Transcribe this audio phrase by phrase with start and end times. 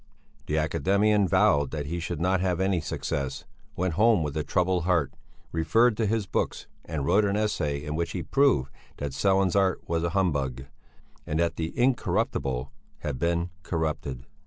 [0.47, 4.85] The academician vowed that he should not have any success, went home with a troubled
[4.85, 5.13] heart,
[5.51, 9.87] referred to his books and wrote an essay in which he proved that Sellén's art
[9.87, 10.63] was humbug,
[11.27, 14.25] and that the Incorruptible had been corrupted.